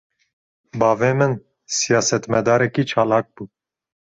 [0.79, 1.33] Bavê min,
[1.77, 3.43] siyasetmedarekî çalak bû